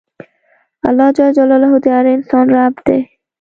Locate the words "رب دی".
2.55-2.99